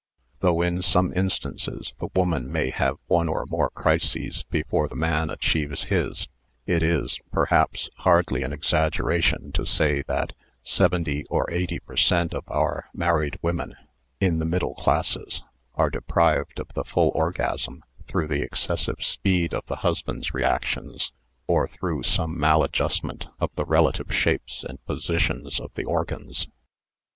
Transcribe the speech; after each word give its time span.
Though 0.39 0.63
in 0.63 0.81
some 0.81 1.13
instances 1.15 1.93
the 1.99 2.07
woman 2.15 2.51
may 2.51 2.71
have 2.71 2.97
one 3.05 3.29
or 3.29 3.45
more 3.47 3.69
crises 3.69 4.41
before 4.49 4.87
the 4.87 4.95
man 4.95 5.29
achieves 5.29 5.83
his, 5.83 6.27
it 6.65 6.81
is, 6.81 7.19
perhaps, 7.31 7.87
hardly 7.97 8.41
an 8.41 8.51
exaggeration 8.51 9.51
to 9.51 9.63
say 9.63 10.01
that 10.07 10.33
70 10.63 11.25
or 11.25 11.47
80 11.51 11.79
per 11.81 11.95
cent, 11.95 12.33
of 12.33 12.45
our 12.47 12.89
married 12.95 13.37
women 13.43 13.75
(in 14.19 14.39
the 14.39 14.45
middle 14.45 14.73
classes) 14.73 15.43
are 15.75 15.91
deprived 15.91 16.57
of 16.59 16.69
the 16.73 16.83
full 16.83 17.11
orgasm 17.13 17.83
through 18.07 18.27
the 18.27 18.41
excessive 18.41 19.03
speed 19.03 19.53
of 19.53 19.67
the 19.67 19.75
husband's 19.85 20.33
reactions, 20.33 21.11
or 21.45 21.67
through 21.67 22.01
some 22.01 22.39
mal 22.39 22.63
adjustment 22.63 23.27
of 23.39 23.51
the 23.55 23.65
relative 23.65 24.11
shapes 24.11 24.65
and 24.67 24.83
positions 24.87 25.59
of 25.59 25.71
the 25.75 25.85
organs. 25.85 26.47